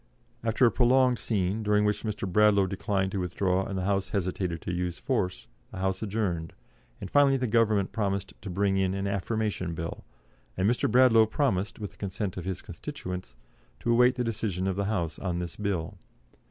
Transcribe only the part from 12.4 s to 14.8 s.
his constituents, to await the decision of